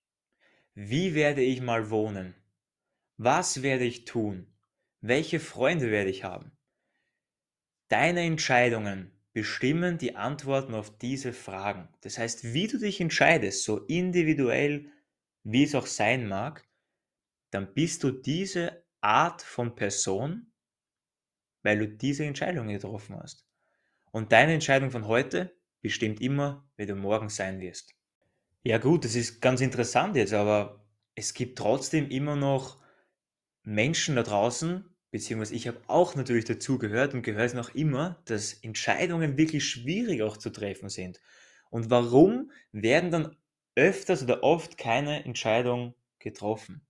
Wie 0.74 1.14
werde 1.14 1.42
ich 1.42 1.60
mal 1.60 1.90
wohnen? 1.90 2.34
Was 3.18 3.62
werde 3.62 3.84
ich 3.84 4.06
tun? 4.06 4.46
Welche 5.02 5.38
Freunde 5.38 5.90
werde 5.90 6.08
ich 6.08 6.24
haben? 6.24 6.50
Deine 7.88 8.22
Entscheidungen 8.22 9.12
bestimmen 9.34 9.98
die 9.98 10.16
Antworten 10.16 10.72
auf 10.72 10.96
diese 10.96 11.34
Fragen. 11.34 11.88
Das 12.00 12.16
heißt, 12.16 12.54
wie 12.54 12.66
du 12.66 12.78
dich 12.78 13.02
entscheidest, 13.02 13.64
so 13.64 13.84
individuell 13.84 14.90
wie 15.42 15.64
es 15.64 15.74
auch 15.74 15.86
sein 15.86 16.26
mag, 16.26 16.66
dann 17.50 17.74
bist 17.74 18.02
du 18.02 18.12
diese 18.12 18.82
Art 19.02 19.42
von 19.42 19.74
Person, 19.74 20.50
weil 21.62 21.80
du 21.80 21.88
diese 21.88 22.24
Entscheidung 22.24 22.68
getroffen 22.68 23.16
hast. 23.16 23.46
Und 24.10 24.32
deine 24.32 24.54
Entscheidung 24.54 24.90
von 24.90 25.06
heute 25.06 25.54
bestimmt 25.82 26.22
immer, 26.22 26.66
wer 26.76 26.86
du 26.86 26.96
morgen 26.96 27.28
sein 27.28 27.60
wirst. 27.60 27.94
Ja 28.66 28.78
gut, 28.78 29.04
das 29.04 29.14
ist 29.14 29.40
ganz 29.40 29.60
interessant 29.60 30.16
jetzt, 30.16 30.32
aber 30.32 30.84
es 31.14 31.34
gibt 31.34 31.58
trotzdem 31.58 32.08
immer 32.10 32.34
noch 32.34 32.78
Menschen 33.64 34.16
da 34.16 34.22
draußen, 34.22 34.84
beziehungsweise 35.10 35.54
ich 35.54 35.68
habe 35.68 35.80
auch 35.88 36.14
natürlich 36.16 36.44
dazu 36.46 36.78
gehört 36.78 37.14
und 37.14 37.22
gehöre 37.22 37.44
es 37.44 37.54
noch 37.54 37.74
immer, 37.74 38.22
dass 38.26 38.54
Entscheidungen 38.54 39.36
wirklich 39.38 39.66
schwierig 39.68 40.22
auch 40.22 40.36
zu 40.38 40.50
treffen 40.50 40.88
sind. 40.88 41.20
Und 41.70 41.90
warum 41.90 42.50
werden 42.72 43.10
dann 43.10 43.36
öfters 43.76 44.22
oder 44.22 44.42
oft 44.42 44.78
keine 44.78 45.24
Entscheidung 45.24 45.94
getroffen? 46.18 46.86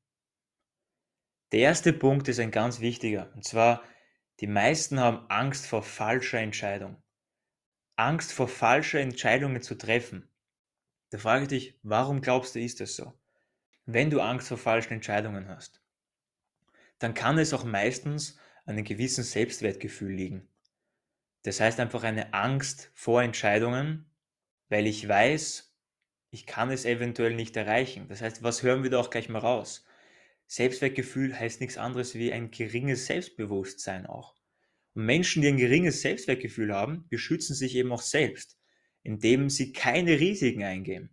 Der 1.52 1.61
erste 1.61 1.95
Punkt 1.95 2.28
ist 2.28 2.38
ein 2.38 2.50
ganz 2.50 2.81
wichtiger, 2.81 3.33
und 3.35 3.45
zwar, 3.45 3.83
die 4.40 4.47
meisten 4.47 5.00
haben 5.00 5.25
Angst 5.31 5.66
vor 5.66 5.83
falscher 5.83 6.38
Entscheidung. 6.40 7.02
Angst 7.97 8.33
vor 8.33 8.49
falscher 8.49 9.00
Entscheidungen 9.00 9.62
zu 9.62 9.76
treffen. 9.76 10.34
Da 11.14 11.18
frage 11.18 11.44
ich 11.44 11.49
dich, 11.49 11.78
warum 11.85 12.23
glaubst 12.23 12.56
du, 12.56 12.61
ist 12.61 12.80
das 12.80 12.97
so? 12.97 13.12
Wenn 13.87 14.11
du 14.11 14.18
Angst 14.21 14.49
vor 14.49 14.59
falschen 14.59 14.94
Entscheidungen 14.94 15.47
hast, 15.47 15.80
dann 16.99 17.14
kann 17.14 17.38
es 17.38 17.54
auch 17.54 17.62
meistens 17.62 18.37
an 18.64 18.75
einem 18.75 18.85
gewissen 18.85 19.23
Selbstwertgefühl 19.23 20.12
liegen. 20.12 20.49
Das 21.44 21.61
heißt 21.61 21.78
einfach 21.78 22.02
eine 22.02 22.35
Angst 22.35 22.90
vor 22.94 23.23
Entscheidungen, 23.23 24.11
weil 24.68 24.88
ich 24.88 25.06
weiß, 25.06 25.73
ich 26.30 26.47
kann 26.47 26.73
es 26.73 26.85
eventuell 26.85 27.37
nicht 27.37 27.56
erreichen. 27.56 28.09
Das 28.09 28.21
heißt, 28.21 28.42
was 28.42 28.64
hören 28.64 28.83
wir 28.83 28.90
da 28.90 28.99
auch 28.99 29.11
gleich 29.11 29.28
mal 29.28 29.38
raus? 29.38 29.87
Selbstwertgefühl 30.49 31.38
heißt 31.38 31.61
nichts 31.61 31.78
anderes 31.78 32.16
wie 32.16 32.33
ein 32.33 32.50
geringes 32.50 33.06
Selbstbewusstsein 33.06 34.06
auch. 34.06 34.35
Und 34.94 35.04
Menschen, 35.06 35.42
die 35.42 35.49
ein 35.49 35.59
geringes 35.59 36.00
Selbstwertgefühl 36.00 36.75
haben, 36.75 37.06
beschützen 37.09 37.54
sich 37.54 37.76
eben 37.76 37.92
auch 37.92 38.02
selbst 38.02 38.59
indem 39.04 39.49
sie 39.49 39.73
keine 39.73 40.18
Risiken 40.18 40.64
eingehen. 40.64 41.11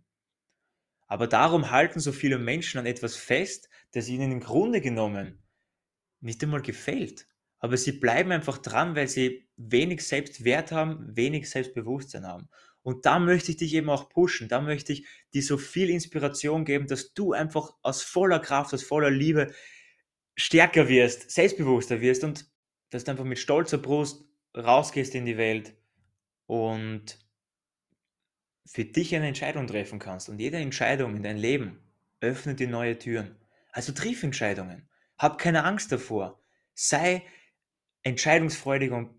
Aber 1.06 1.28
darum 1.28 1.70
halten 1.70 2.00
so 2.00 2.10
viele 2.10 2.38
Menschen 2.38 2.78
an 2.78 2.86
etwas 2.86 3.14
fest, 3.14 3.68
das 3.92 4.08
ihnen 4.08 4.32
im 4.32 4.40
Grunde 4.40 4.80
genommen 4.80 5.42
nicht 6.20 6.42
einmal 6.42 6.62
gefällt. 6.62 7.28
Aber 7.58 7.76
sie 7.76 7.92
bleiben 7.92 8.32
einfach 8.32 8.58
dran, 8.58 8.96
weil 8.96 9.08
sie 9.08 9.46
wenig 9.56 10.04
Selbstwert 10.04 10.72
haben, 10.72 11.14
wenig 11.16 11.48
Selbstbewusstsein 11.48 12.26
haben. 12.26 12.48
Und 12.82 13.06
da 13.06 13.20
möchte 13.20 13.52
ich 13.52 13.58
dich 13.58 13.74
eben 13.74 13.90
auch 13.90 14.08
pushen, 14.08 14.48
da 14.48 14.60
möchte 14.60 14.92
ich 14.92 15.06
dir 15.32 15.42
so 15.42 15.56
viel 15.56 15.88
Inspiration 15.90 16.64
geben, 16.64 16.88
dass 16.88 17.14
du 17.14 17.32
einfach 17.32 17.74
aus 17.82 18.02
voller 18.02 18.40
Kraft, 18.40 18.74
aus 18.74 18.82
voller 18.82 19.10
Liebe 19.10 19.54
stärker 20.34 20.88
wirst, 20.88 21.30
selbstbewusster 21.30 22.00
wirst 22.00 22.24
und 22.24 22.46
dass 22.90 23.04
du 23.04 23.12
einfach 23.12 23.24
mit 23.24 23.38
stolzer 23.38 23.78
Brust 23.78 24.24
rausgehst 24.56 25.14
in 25.14 25.26
die 25.26 25.36
Welt 25.36 25.76
und 26.46 27.21
für 28.64 28.84
dich 28.84 29.14
eine 29.14 29.28
Entscheidung 29.28 29.66
treffen 29.66 29.98
kannst. 29.98 30.28
Und 30.28 30.38
jede 30.38 30.58
Entscheidung 30.58 31.16
in 31.16 31.22
deinem 31.22 31.38
Leben 31.38 31.78
öffnet 32.20 32.60
dir 32.60 32.68
neue 32.68 32.98
Türen. 32.98 33.36
Also 33.72 33.92
triff 33.92 34.22
Entscheidungen. 34.22 34.88
Hab 35.18 35.38
keine 35.38 35.64
Angst 35.64 35.92
davor. 35.92 36.40
Sei 36.74 37.22
entscheidungsfreudig 38.02 38.92
und 38.92 39.10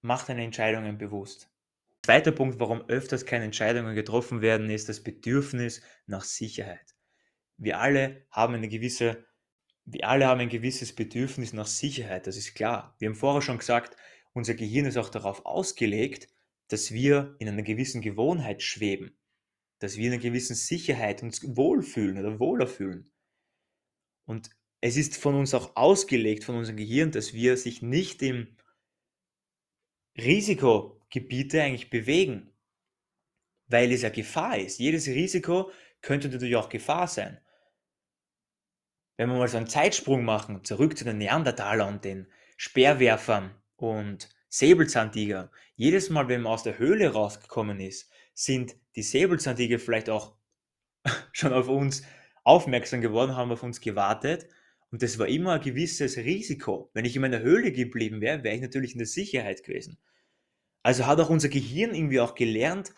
mach 0.00 0.26
deine 0.26 0.44
Entscheidungen 0.44 0.98
bewusst. 0.98 1.50
Zweiter 2.02 2.32
Punkt, 2.32 2.58
warum 2.58 2.88
öfters 2.88 3.26
keine 3.26 3.44
Entscheidungen 3.44 3.94
getroffen 3.94 4.40
werden, 4.40 4.70
ist 4.70 4.88
das 4.88 5.02
Bedürfnis 5.02 5.82
nach 6.06 6.24
Sicherheit. 6.24 6.94
Wir 7.58 7.78
alle 7.78 8.26
haben 8.30 8.54
eine 8.54 8.68
gewisse, 8.68 9.26
wir 9.84 10.08
alle 10.08 10.26
haben 10.26 10.40
ein 10.40 10.48
gewisses 10.48 10.94
Bedürfnis 10.94 11.52
nach 11.52 11.66
Sicherheit, 11.66 12.26
das 12.26 12.38
ist 12.38 12.54
klar. 12.54 12.96
Wir 12.98 13.08
haben 13.08 13.16
vorher 13.16 13.42
schon 13.42 13.58
gesagt, 13.58 13.96
unser 14.32 14.54
Gehirn 14.54 14.86
ist 14.86 14.96
auch 14.96 15.10
darauf 15.10 15.44
ausgelegt, 15.44 16.28
dass 16.70 16.92
wir 16.92 17.34
in 17.40 17.48
einer 17.48 17.62
gewissen 17.62 18.00
Gewohnheit 18.00 18.62
schweben, 18.62 19.18
dass 19.80 19.96
wir 19.96 20.06
in 20.06 20.12
einer 20.12 20.22
gewissen 20.22 20.54
Sicherheit 20.54 21.22
uns 21.22 21.42
wohlfühlen 21.56 22.18
oder 22.18 22.38
wohler 22.38 22.68
fühlen. 22.68 23.10
Und 24.24 24.50
es 24.80 24.96
ist 24.96 25.16
von 25.16 25.34
uns 25.34 25.52
auch 25.52 25.74
ausgelegt, 25.76 26.44
von 26.44 26.54
unserem 26.54 26.76
Gehirn, 26.76 27.10
dass 27.10 27.34
wir 27.34 27.56
sich 27.56 27.82
nicht 27.82 28.22
im 28.22 28.56
Risikogebiete 30.16 31.60
eigentlich 31.60 31.90
bewegen, 31.90 32.52
weil 33.66 33.92
es 33.92 34.02
ja 34.02 34.10
Gefahr 34.10 34.58
ist. 34.58 34.78
Jedes 34.78 35.08
Risiko 35.08 35.72
könnte 36.02 36.28
natürlich 36.28 36.56
auch 36.56 36.68
Gefahr 36.68 37.08
sein. 37.08 37.40
Wenn 39.16 39.28
wir 39.28 39.38
mal 39.38 39.48
so 39.48 39.56
einen 39.56 39.66
Zeitsprung 39.66 40.24
machen, 40.24 40.64
zurück 40.64 40.96
zu 40.96 41.04
den 41.04 41.18
Neandertalern 41.18 41.94
und 41.94 42.04
den 42.04 42.32
Speerwerfern 42.56 43.54
und 43.76 44.28
Säbelzahntiger. 44.50 45.50
Jedes 45.76 46.10
Mal, 46.10 46.28
wenn 46.28 46.42
man 46.42 46.52
aus 46.52 46.64
der 46.64 46.78
Höhle 46.78 47.12
rausgekommen 47.12 47.80
ist, 47.80 48.10
sind 48.34 48.76
die 48.96 49.02
Säbelzahntiger 49.02 49.78
vielleicht 49.78 50.10
auch 50.10 50.36
schon 51.32 51.52
auf 51.52 51.68
uns 51.68 52.02
aufmerksam 52.44 53.00
geworden, 53.00 53.36
haben 53.36 53.52
auf 53.52 53.62
uns 53.62 53.80
gewartet. 53.80 54.48
Und 54.90 55.02
das 55.02 55.18
war 55.18 55.28
immer 55.28 55.54
ein 55.54 55.60
gewisses 55.60 56.16
Risiko. 56.16 56.90
Wenn 56.94 57.04
ich 57.04 57.14
in 57.14 57.22
meiner 57.22 57.40
Höhle 57.40 57.70
geblieben 57.70 58.20
wäre, 58.20 58.42
wäre 58.42 58.56
ich 58.56 58.60
natürlich 58.60 58.92
in 58.92 58.98
der 58.98 59.06
Sicherheit 59.06 59.62
gewesen. 59.62 59.98
Also 60.82 61.06
hat 61.06 61.20
auch 61.20 61.30
unser 61.30 61.48
Gehirn 61.48 61.94
irgendwie 61.94 62.20
auch 62.20 62.34
gelernt, 62.34 62.92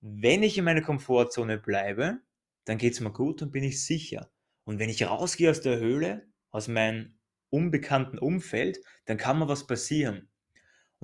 wenn 0.00 0.42
ich 0.42 0.56
in 0.56 0.64
meiner 0.64 0.82
Komfortzone 0.82 1.58
bleibe, 1.58 2.20
dann 2.64 2.78
geht 2.78 2.94
es 2.94 3.00
mir 3.00 3.12
gut 3.12 3.42
und 3.42 3.52
bin 3.52 3.64
ich 3.64 3.84
sicher. 3.84 4.30
Und 4.64 4.78
wenn 4.78 4.88
ich 4.88 5.06
rausgehe 5.06 5.50
aus 5.50 5.60
der 5.60 5.78
Höhle, 5.78 6.26
aus 6.50 6.68
meinem 6.68 7.18
unbekannten 7.50 8.18
Umfeld, 8.18 8.80
dann 9.04 9.18
kann 9.18 9.38
mir 9.38 9.48
was 9.48 9.66
passieren. 9.66 10.30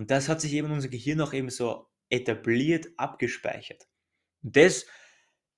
Und 0.01 0.11
das 0.11 0.31
hat 0.31 0.41
sich 0.41 0.55
eben 0.55 0.71
unser 0.71 0.89
Gehirn 0.89 1.21
auch 1.21 1.35
eben 1.35 1.51
so 1.51 1.87
etabliert, 2.09 2.89
abgespeichert. 2.97 3.87
Und 4.43 4.57
das 4.57 4.87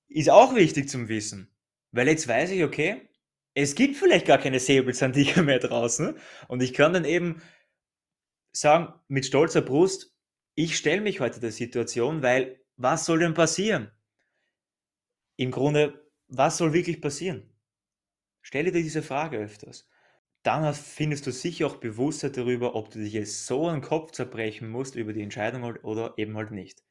ist 0.09 0.31
auch 0.31 0.57
wichtig 0.57 0.89
zum 0.89 1.09
Wissen, 1.09 1.55
weil 1.93 2.09
jetzt 2.09 2.27
weiß 2.27 2.51
ich, 2.51 2.65
okay, 2.65 3.09
es 3.55 3.77
gibt 3.77 3.95
vielleicht 3.95 4.27
gar 4.27 4.39
keine 4.39 4.59
Säbelzahntiger 4.59 5.45
mehr 5.45 5.61
draußen 5.61 6.19
und 6.49 6.61
ich 6.61 6.75
kann 6.75 6.93
dann 6.93 7.05
eben 7.05 7.41
sagen, 8.51 8.93
mit 9.07 9.27
stolzer 9.27 9.63
Brust, 9.63 10.13
ich 10.57 10.77
stelle 10.77 11.03
mich 11.03 11.21
heute 11.21 11.39
der 11.39 11.53
Situation, 11.53 12.25
weil 12.25 12.65
was 12.77 13.05
soll 13.05 13.21
denn 13.21 13.35
passieren? 13.35 13.93
Im 15.37 15.53
Grunde, 15.53 16.11
was 16.27 16.59
soll 16.59 16.73
wirklich 16.73 17.01
passieren? 17.01 17.49
Stelle 18.41 18.73
dir 18.73 18.83
diese 18.83 19.05
Frage 19.05 19.39
öfters 19.39 19.89
dann 20.43 20.75
findest 20.75 21.27
du 21.27 21.33
sicher 21.33 21.67
auch 21.67 21.77
Bewusstheit 21.77 22.37
darüber, 22.37 22.75
ob 22.75 22.91
du 22.91 22.99
dich 22.99 23.13
jetzt 23.13 23.47
so 23.47 23.69
einen 23.69 23.81
Kopf 23.81 24.13
zerbrechen 24.13 24.69
musst 24.69 24.97
über 24.97 25.13
die 25.13 25.23
Entscheidung 25.23 25.63
oder 25.63 26.15
eben 26.17 26.37
halt 26.37 26.51
nicht. 26.51 26.83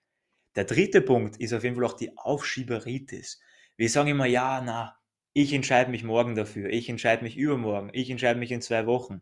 Der 0.55 0.65
dritte 0.65 1.01
Punkt 1.01 1.37
ist 1.37 1.53
auf 1.53 1.63
jeden 1.63 1.75
Fall 1.75 1.85
auch 1.85 1.97
die 1.97 2.17
Aufschieberitis. 2.17 3.41
Wir 3.77 3.89
sagen 3.89 4.09
immer, 4.09 4.25
ja, 4.25 4.61
na, 4.61 4.97
ich 5.33 5.53
entscheide 5.53 5.91
mich 5.91 6.03
morgen 6.03 6.35
dafür, 6.35 6.69
ich 6.69 6.89
entscheide 6.89 7.23
mich 7.23 7.37
übermorgen, 7.37 7.89
ich 7.93 8.09
entscheide 8.09 8.39
mich 8.39 8.51
in 8.51 8.61
zwei 8.61 8.85
Wochen. 8.85 9.21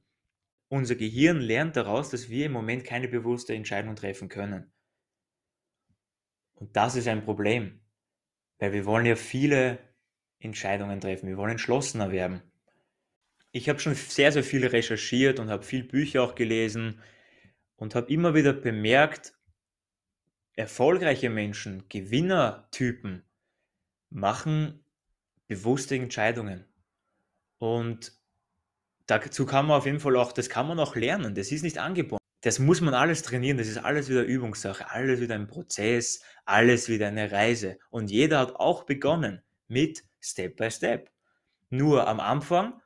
Unser 0.67 0.95
Gehirn 0.95 1.39
lernt 1.39 1.75
daraus, 1.75 2.09
dass 2.09 2.29
wir 2.29 2.47
im 2.47 2.51
Moment 2.51 2.83
keine 2.83 3.07
bewusste 3.07 3.55
Entscheidung 3.55 3.95
treffen 3.95 4.29
können. 4.29 4.71
Und 6.53 6.75
das 6.75 6.95
ist 6.95 7.07
ein 7.07 7.23
Problem, 7.23 7.79
weil 8.59 8.73
wir 8.73 8.85
wollen 8.85 9.05
ja 9.05 9.15
viele 9.15 9.79
Entscheidungen 10.39 10.99
treffen, 10.99 11.27
wir 11.27 11.37
wollen 11.37 11.51
entschlossener 11.51 12.11
werden. 12.11 12.43
Ich 13.51 13.67
habe 13.67 13.79
schon 13.79 13.95
sehr, 13.95 14.31
sehr 14.31 14.43
viel 14.43 14.65
recherchiert 14.65 15.39
und 15.39 15.49
habe 15.49 15.63
viel 15.63 15.83
Bücher 15.83 16.23
auch 16.23 16.35
gelesen 16.35 17.01
und 17.77 17.95
habe 17.95 18.11
immer 18.11 18.35
wieder 18.35 18.53
bemerkt, 18.53 19.33
erfolgreiche 20.53 21.29
Menschen, 21.29 21.85
Gewinnertypen 21.89 23.23
machen 24.09 24.83
bewusste 25.47 25.95
Entscheidungen. 25.95 26.65
Und 27.57 28.13
dazu 29.07 29.45
kann 29.45 29.65
man 29.65 29.77
auf 29.77 29.85
jeden 29.85 29.99
Fall 29.99 30.15
auch, 30.15 30.31
das 30.31 30.49
kann 30.49 30.67
man 30.67 30.79
auch 30.79 30.95
lernen, 30.95 31.33
das 31.33 31.51
ist 31.51 31.63
nicht 31.63 31.77
angeboren. 31.77 32.19
Das 32.41 32.59
muss 32.59 32.79
man 32.79 32.93
alles 32.93 33.23
trainieren, 33.23 33.57
das 33.57 33.67
ist 33.67 33.77
alles 33.77 34.09
wieder 34.09 34.23
Übungssache, 34.23 34.89
alles 34.89 35.19
wieder 35.19 35.35
ein 35.35 35.47
Prozess, 35.47 36.21
alles 36.45 36.87
wieder 36.87 37.07
eine 37.07 37.31
Reise. 37.31 37.79
Und 37.89 38.11
jeder 38.11 38.39
hat 38.39 38.55
auch 38.55 38.83
begonnen 38.83 39.41
mit 39.67 40.03
Step 40.21 40.55
by 40.55 40.71
Step. 40.71 41.11
Nur 41.69 42.07
am 42.07 42.19
Anfang 42.19 42.81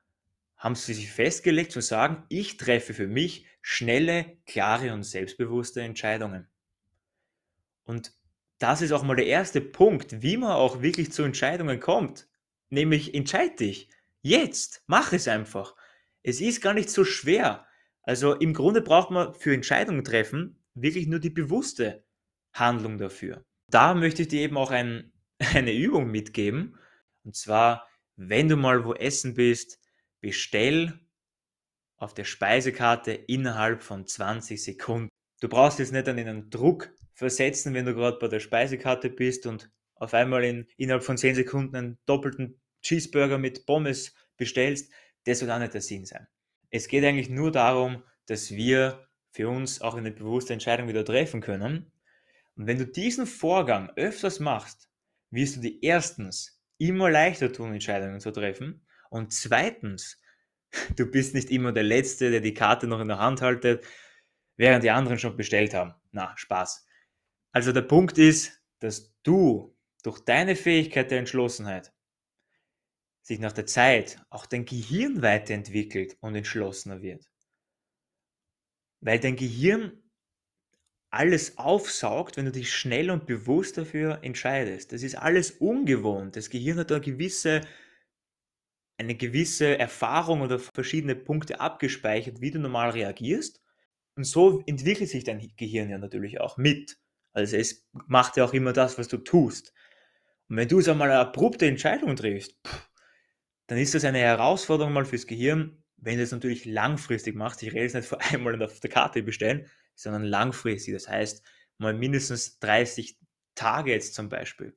haben 0.63 0.75
sie 0.75 0.93
sich 0.93 1.12
festgelegt 1.12 1.74
zu 1.74 1.82
sagen, 1.82 2.24
ich 2.29 2.55
treffe 2.55 2.93
für 2.93 3.08
mich 3.08 3.46
schnelle, 3.62 4.38
klare 4.46 4.93
und 4.93 5.03
selbstbewusste 5.03 5.82
Entscheidungen. 5.82 6.48
Und 7.84 8.13
das 8.60 8.82
ist 8.82 8.93
auch 8.93 9.03
mal 9.03 9.17
der 9.17 9.25
erste 9.25 9.60
Punkt, 9.60 10.22
wie 10.22 10.38
man 10.38 10.53
auch 10.53 10.82
wirklich 10.82 11.12
zu 11.12 11.24
Entscheidungen 11.24 11.82
kommt. 11.82 12.29
Nämlich 12.70 13.13
entscheid 13.13 13.60
dich. 13.60 13.89
Jetzt. 14.22 14.84
Mach 14.88 15.12
es 15.12 15.27
einfach. 15.27 15.75
Es 16.22 16.39
ist 16.39 16.62
gar 16.62 16.74
nicht 16.74 16.89
so 16.89 17.03
schwer. 17.03 17.67
Also 18.01 18.34
im 18.34 18.53
Grunde 18.53 18.82
braucht 18.82 19.12
man 19.12 19.34
für 19.34 19.53
Entscheidungen 19.53 20.05
treffen 20.05 20.63
wirklich 20.75 21.08
nur 21.08 21.20
die 21.20 21.29
bewusste 21.29 22.05
Handlung 22.53 22.98
dafür. 22.98 23.43
Da 23.67 23.93
möchte 23.93 24.22
ich 24.22 24.29
dir 24.29 24.39
eben 24.39 24.58
auch 24.58 24.72
ein, 24.72 25.12
eine 25.39 25.74
Übung 25.74 26.10
mitgeben. 26.10 26.77
Und 27.25 27.36
zwar, 27.36 27.86
wenn 28.15 28.48
du 28.48 28.55
mal 28.55 28.86
wo 28.86 28.93
essen 28.93 29.34
bist, 29.34 29.83
bestell 30.24 30.98
auf 31.98 32.13
der 32.13 32.24
Speisekarte 32.24 33.12
innerhalb 33.12 33.84
von 33.84 34.08
20 34.08 34.63
Sekunden. 34.63 35.10
Du 35.42 35.50
brauchst 35.50 35.80
jetzt 35.80 35.92
nicht 35.92 36.08
an 36.08 36.18
einen 36.18 36.50
Druck 36.50 36.89
versetzen, 37.13 37.74
wenn 37.74 37.86
du 37.86 37.94
gerade 37.94 38.18
bei 38.20 38.30
der 38.30 38.39
Speisekarte 38.39 39.10
bist 39.10 39.46
und 39.46 39.70
auf 39.96 40.13
einmal 40.13 40.46
in, 40.46 40.65
innerhalb 40.77 41.03
von 41.03 41.18
10 41.18 41.36
Sekunden 41.36 41.75
einen 41.75 41.98
doppelten 42.06 42.62
Cheeseburger 42.82 43.38
mit 43.38 43.65
Pommes 43.65 44.15
bestellst. 44.38 44.92
Das 45.25 45.39
soll 45.39 45.51
auch 45.51 45.60
nicht 45.60 45.74
der 45.74 45.82
Sinn 45.82 46.06
sein. 46.06 46.25
Es 46.70 46.88
geht 46.88 47.03
eigentlich 47.03 47.30
nur 47.30 47.51
darum, 47.51 48.01
dass 48.25 48.51
wir 48.51 49.08
für 49.32 49.50
uns 49.50 49.82
auch 49.82 49.96
eine 49.96 50.12
bewusste 50.12 50.53
Entscheidung 50.53 50.88
wieder 50.88 51.03
treffen 51.03 51.42
können. 51.42 51.92
Und 52.56 52.68
wenn 52.68 52.77
du 52.77 52.88
diesen 52.88 53.25
Vorgang 53.25 53.92
öfters 53.98 54.39
machst, 54.39 54.89
wirst 55.32 55.58
du 55.58 55.60
dir 55.60 55.84
erstens 55.84 56.63
immer 56.77 57.10
leichter 57.10 57.51
tun, 57.51 57.74
Entscheidungen 57.74 58.22
zu 58.22 58.32
treffen. 58.32 58.86
Und 59.13 59.32
zweitens, 59.32 60.20
du 60.96 61.05
bist 61.05 61.36
nicht 61.36 61.51
immer 61.51 61.72
der 61.72 61.84
Letzte, 61.84 62.32
der 62.32 62.41
die 62.41 62.55
Karte 62.55 62.88
noch 62.88 63.00
in 63.00 63.08
der 63.08 63.20
Hand 63.20 63.41
haltet, 63.41 63.86
während 64.58 64.84
die 64.84 64.89
anderen 64.89 65.20
schon 65.20 65.38
bestellt 65.38 65.75
haben. 65.75 65.93
Na, 66.12 66.36
Spaß. 66.36 66.88
Also 67.51 67.72
der 67.72 67.84
Punkt 67.84 68.17
ist, 68.17 68.60
dass 68.79 69.13
du 69.22 69.77
durch 70.01 70.20
deine 70.20 70.55
Fähigkeit 70.55 71.12
der 71.12 71.20
Entschlossenheit 71.20 71.93
sich 73.22 73.38
nach 73.38 73.51
der 73.51 73.67
Zeit 73.67 74.20
auch 74.32 74.48
dein 74.48 74.65
Gehirn 74.65 75.22
weiterentwickelt 75.22 76.17
und 76.20 76.36
entschlossener 76.36 77.03
wird. 77.03 77.29
Weil 79.00 79.20
dein 79.20 79.36
Gehirn 79.36 80.03
alles 81.12 81.60
aufsaugt, 81.60 82.38
wenn 82.38 82.46
du 82.46 82.51
dich 82.51 82.74
schnell 82.74 83.12
und 83.12 83.27
bewusst 83.27 83.77
dafür 83.77 84.24
entscheidest. 84.24 84.91
Das 84.91 85.03
ist 85.03 85.15
alles 85.15 85.51
ungewohnt. 85.51 86.36
Das 86.36 86.50
Gehirn 86.50 86.79
hat 86.79 86.91
eine 86.91 87.01
gewisse, 87.01 87.62
eine 89.04 89.16
gewisse 89.16 89.78
Erfahrung 89.78 90.42
oder 90.42 90.60
verschiedene 90.60 91.16
Punkte 91.16 91.60
abgespeichert, 91.60 92.42
wie 92.42 92.52
du 92.52 92.60
normal 92.60 92.92
reagierst. 92.92 93.62
Und 94.16 94.26
so 94.26 94.62
entwickelt 94.66 95.10
sich 95.10 95.24
dein 95.24 95.52
Gehirn 95.58 95.90
ja 95.90 95.98
natürlich 95.98 96.40
auch 96.40 96.58
mit. 96.58 96.98
Also 97.34 97.58
es 97.58 97.88
macht 98.08 98.38
ja 98.38 98.46
auch 98.46 98.54
immer 98.54 98.74
das, 98.74 98.98
was 98.98 99.08
du 99.08 99.18
tust. 99.18 99.74
Und 100.50 100.58
wenn 100.58 100.68
du 100.68 100.80
jetzt 100.80 100.90
einmal 100.90 101.10
eine 101.10 101.20
abrupte 101.20 101.66
Entscheidung 101.66 102.16
triffst, 102.16 102.56
dann 103.68 103.78
ist 103.78 103.96
das 103.96 104.06
eine 104.06 104.20
Herausforderung 104.20 104.94
mal 104.94 105.06
fürs 105.06 105.26
Gehirn, 105.26 105.84
wenn 105.98 106.18
du 106.18 106.24
es 106.24 106.32
natürlich 106.32 106.66
langfristig 106.66 107.36
machst. 107.36 107.64
Ich 107.64 107.70
rede 107.70 107.84
jetzt 107.84 107.96
nicht 107.96 108.08
vor 108.08 108.20
einmal 108.32 108.62
auf 108.62 108.80
der 108.80 108.90
Karte 108.90 109.24
bestellen, 109.24 109.68
sondern 109.96 110.24
langfristig. 110.24 110.94
Das 110.94 111.08
heißt, 111.08 111.44
mal 111.78 111.94
mindestens 111.94 112.60
30 112.60 113.18
Tage 113.56 113.92
jetzt 113.92 114.14
zum 114.14 114.30
Beispiel. 114.30 114.76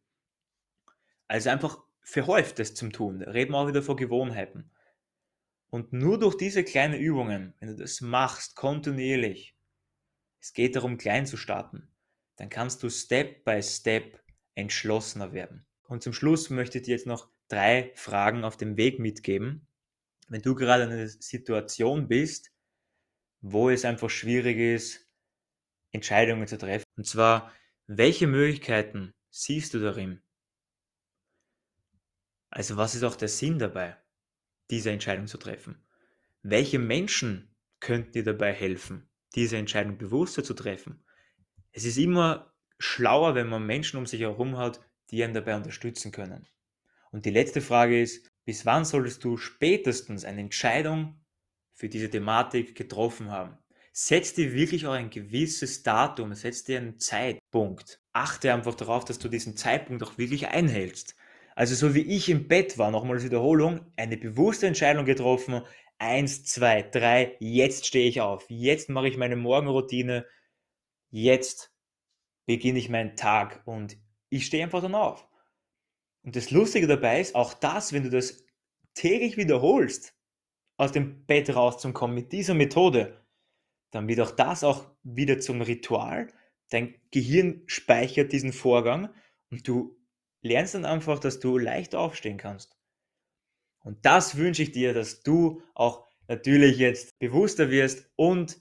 Also 1.28 1.50
einfach 1.50 1.78
verhäuft 2.06 2.60
es 2.60 2.75
zum 2.75 2.92
Tun. 2.92 3.20
Reden 3.20 3.52
wir 3.52 3.58
auch 3.58 3.68
wieder 3.68 3.82
von 3.82 3.96
Gewohnheiten. 3.96 4.70
Und 5.68 5.92
nur 5.92 6.18
durch 6.18 6.36
diese 6.36 6.62
kleinen 6.62 6.94
Übungen, 6.94 7.54
wenn 7.58 7.68
du 7.68 7.76
das 7.76 8.00
machst, 8.00 8.54
kontinuierlich, 8.54 9.56
es 10.40 10.52
geht 10.52 10.76
darum, 10.76 10.98
klein 10.98 11.26
zu 11.26 11.36
starten, 11.36 11.90
dann 12.36 12.48
kannst 12.48 12.82
du 12.82 12.90
Step 12.90 13.44
by 13.44 13.60
Step 13.60 14.20
entschlossener 14.54 15.32
werden. 15.32 15.66
Und 15.88 16.04
zum 16.04 16.12
Schluss 16.12 16.48
möchte 16.48 16.78
ich 16.78 16.84
dir 16.84 16.92
jetzt 16.92 17.06
noch 17.08 17.28
drei 17.48 17.90
Fragen 17.96 18.44
auf 18.44 18.56
dem 18.56 18.76
Weg 18.76 19.00
mitgeben. 19.00 19.66
Wenn 20.28 20.42
du 20.42 20.54
gerade 20.54 20.84
in 20.84 20.90
einer 20.90 21.08
Situation 21.08 22.06
bist, 22.06 22.52
wo 23.40 23.69
es 23.69 23.84
einfach 23.84 24.10
schwierig 24.10 24.58
ist, 24.58 25.08
Entscheidungen 25.90 26.47
zu 26.47 26.56
treffen. 26.56 26.84
Und 26.97 27.06
zwar, 27.06 27.52
welche 27.88 28.28
Möglichkeiten 28.28 29.12
siehst 29.30 29.75
du 29.75 29.80
darin? 29.80 30.23
Also 32.56 32.78
was 32.78 32.95
ist 32.95 33.02
auch 33.02 33.16
der 33.16 33.28
Sinn 33.28 33.58
dabei, 33.58 33.99
diese 34.71 34.90
Entscheidung 34.90 35.26
zu 35.26 35.36
treffen? 35.36 35.76
Welche 36.42 36.78
Menschen 36.78 37.54
könnten 37.80 38.12
dir 38.12 38.25
dabei 38.25 38.50
helfen, 38.54 39.10
diese 39.34 39.58
Entscheidung 39.58 39.99
bewusster 39.99 40.42
zu 40.42 40.54
treffen? 40.54 41.04
Es 41.73 41.84
ist 41.84 41.99
immer 41.99 42.54
schlauer, 42.78 43.34
wenn 43.34 43.50
man 43.50 43.66
Menschen 43.66 43.99
um 43.99 44.06
sich 44.06 44.23
herum 44.23 44.56
hat, 44.56 44.80
die 45.10 45.23
einen 45.23 45.34
dabei 45.34 45.54
unterstützen 45.54 46.12
können. 46.12 46.49
Und 47.10 47.26
die 47.26 47.30
letzte 47.30 47.60
Frage 47.60 48.00
ist, 48.00 48.32
bis 48.47 48.64
wann 48.64 48.86
solltest 48.86 49.23
du 49.23 49.36
spätestens 49.36 50.25
eine 50.25 50.40
Entscheidung 50.40 51.21
für 51.75 51.90
diese 51.90 52.08
Thematik 52.08 52.75
getroffen 52.75 53.30
haben? 53.30 53.58
Setz 53.92 54.32
dir 54.32 54.54
wirklich 54.54 54.86
auch 54.86 54.95
ein 54.95 55.10
gewisses 55.10 55.82
Datum, 55.82 56.32
setz 56.32 56.64
dir 56.64 56.78
einen 56.78 56.99
Zeitpunkt. 56.99 58.00
Achte 58.14 58.54
einfach 58.54 58.76
darauf, 58.76 59.04
dass 59.04 59.19
du 59.19 59.28
diesen 59.28 59.58
Zeitpunkt 59.58 60.02
auch 60.02 60.16
wirklich 60.16 60.49
einhältst. 60.49 61.16
Also 61.56 61.75
so 61.75 61.95
wie 61.95 62.02
ich 62.02 62.28
im 62.28 62.49
Bett 62.49 62.76
war, 62.76 62.90
nochmal 62.90 63.16
als 63.16 63.25
Wiederholung, 63.25 63.80
eine 63.97 64.19
bewusste 64.19 64.66
Entscheidung 64.66 65.06
getroffen, 65.06 65.62
eins, 65.97 66.45
zwei, 66.45 66.82
drei, 66.82 67.34
jetzt 67.40 67.86
stehe 67.86 68.06
ich 68.06 68.21
auf, 68.21 68.45
jetzt 68.50 68.90
mache 68.90 69.08
ich 69.08 69.16
meine 69.16 69.36
Morgenroutine, 69.36 70.26
jetzt 71.10 71.75
beginne 72.45 72.78
ich 72.78 72.90
meinen 72.90 73.16
Tag 73.16 73.62
und 73.64 73.97
ich 74.28 74.45
stehe 74.45 74.62
einfach 74.62 74.82
dann 74.82 74.95
auf. 74.95 75.26
Und 76.23 76.36
das 76.36 76.50
Lustige 76.50 76.86
dabei 76.86 77.23
ist, 77.23 77.34
auch 77.34 77.54
das, 77.54 77.95
wenn 77.95 78.02
du 78.02 78.10
das 78.10 78.45
täglich 78.92 79.38
wiederholst, 79.38 80.14
aus 80.76 80.92
dem 80.92 81.25
Bett 81.25 81.54
rauszukommen 81.54 82.14
mit 82.14 82.32
dieser 82.32 82.52
Methode, 82.52 83.25
dann 83.92 84.08
wird 84.08 84.21
auch 84.21 84.32
das 84.32 84.62
auch 84.62 84.90
wieder 85.04 85.40
zum 85.40 85.62
Ritual. 85.62 86.28
Dein 86.69 86.97
Gehirn 87.12 87.62
speichert 87.64 88.32
diesen 88.32 88.52
Vorgang 88.52 89.08
und 89.50 89.66
du 89.66 89.97
lernst 90.42 90.75
dann 90.75 90.84
einfach, 90.84 91.18
dass 91.18 91.40
du 91.40 91.58
leicht 91.58 91.94
aufstehen 91.94 92.36
kannst. 92.36 92.76
Und 93.80 94.04
das 94.04 94.36
wünsche 94.36 94.62
ich 94.62 94.72
dir, 94.72 94.94
dass 94.94 95.22
du 95.22 95.62
auch 95.75 96.06
natürlich 96.28 96.78
jetzt 96.78 97.18
bewusster 97.18 97.70
wirst 97.70 98.10
und 98.16 98.58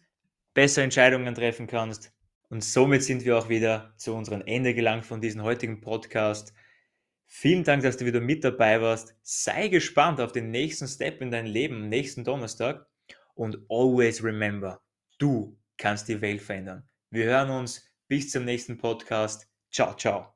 bessere 0.53 0.83
Entscheidungen 0.83 1.33
treffen 1.33 1.67
kannst. 1.67 2.13
Und 2.49 2.63
somit 2.63 3.03
sind 3.03 3.25
wir 3.25 3.38
auch 3.38 3.49
wieder 3.49 3.93
zu 3.97 4.13
unserem 4.13 4.43
Ende 4.45 4.73
gelangt 4.73 5.05
von 5.05 5.21
diesem 5.21 5.41
heutigen 5.41 5.81
Podcast. 5.81 6.53
Vielen 7.25 7.63
Dank, 7.63 7.83
dass 7.83 7.97
du 7.97 8.05
wieder 8.05 8.21
mit 8.21 8.43
dabei 8.43 8.81
warst. 8.81 9.15
Sei 9.23 9.67
gespannt 9.67 10.21
auf 10.21 10.31
den 10.31 10.51
nächsten 10.51 10.88
Step 10.88 11.21
in 11.21 11.31
dein 11.31 11.47
Leben, 11.47 11.89
nächsten 11.89 12.23
Donnerstag. 12.23 12.85
Und 13.33 13.59
always 13.69 14.23
remember, 14.23 14.81
du 15.17 15.57
kannst 15.77 16.07
die 16.07 16.21
Welt 16.21 16.41
verändern. 16.41 16.88
Wir 17.09 17.25
hören 17.25 17.49
uns 17.49 17.91
bis 18.07 18.31
zum 18.31 18.45
nächsten 18.45 18.77
Podcast. 18.77 19.49
Ciao, 19.71 19.95
ciao. 19.95 20.35